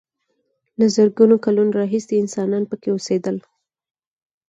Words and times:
له 0.79 0.85
زرګونو 0.95 1.35
کالونو 1.45 1.71
راهیسې 1.79 2.15
انسانان 2.17 2.63
پکې 2.69 2.89
اوسېدل. 2.91 3.37